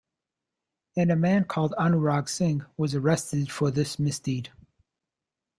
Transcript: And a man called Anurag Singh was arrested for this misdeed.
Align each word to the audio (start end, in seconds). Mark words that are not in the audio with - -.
And 0.97 1.11
a 1.11 1.15
man 1.15 1.43
called 1.45 1.75
Anurag 1.77 2.27
Singh 2.27 2.65
was 2.75 2.95
arrested 2.95 3.51
for 3.51 3.69
this 3.69 3.99
misdeed. 3.99 4.49